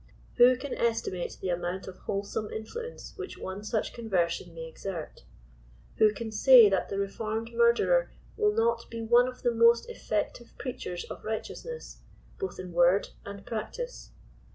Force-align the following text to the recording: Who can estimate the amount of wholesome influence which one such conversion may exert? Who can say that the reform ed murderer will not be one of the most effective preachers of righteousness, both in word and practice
Who 0.37 0.57
can 0.57 0.73
estimate 0.73 1.37
the 1.39 1.49
amount 1.49 1.87
of 1.87 1.95
wholesome 1.99 2.49
influence 2.49 3.13
which 3.17 3.37
one 3.37 3.63
such 3.63 3.93
conversion 3.93 4.51
may 4.55 4.65
exert? 4.65 5.25
Who 5.97 6.11
can 6.11 6.31
say 6.31 6.69
that 6.69 6.89
the 6.89 6.97
reform 6.97 7.47
ed 7.47 7.53
murderer 7.53 8.09
will 8.35 8.51
not 8.51 8.89
be 8.89 9.03
one 9.03 9.27
of 9.27 9.43
the 9.43 9.53
most 9.53 9.87
effective 9.87 10.53
preachers 10.57 11.03
of 11.03 11.23
righteousness, 11.23 11.99
both 12.39 12.57
in 12.57 12.71
word 12.73 13.09
and 13.27 13.45
practice 13.45 14.09